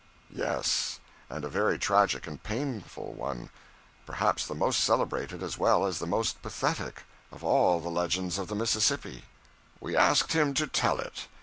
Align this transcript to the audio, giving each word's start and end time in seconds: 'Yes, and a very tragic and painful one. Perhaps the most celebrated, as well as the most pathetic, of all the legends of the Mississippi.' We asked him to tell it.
'Yes, 0.31 0.99
and 1.29 1.45
a 1.45 1.47
very 1.47 1.77
tragic 1.77 2.25
and 2.25 2.41
painful 2.41 3.13
one. 3.13 3.51
Perhaps 4.07 4.47
the 4.47 4.55
most 4.55 4.79
celebrated, 4.83 5.43
as 5.43 5.59
well 5.59 5.85
as 5.85 5.99
the 5.99 6.07
most 6.07 6.41
pathetic, 6.41 7.03
of 7.31 7.43
all 7.43 7.79
the 7.79 7.89
legends 7.89 8.39
of 8.39 8.47
the 8.47 8.55
Mississippi.' 8.55 9.25
We 9.79 9.95
asked 9.95 10.33
him 10.33 10.55
to 10.55 10.65
tell 10.65 10.97
it. 10.99 11.27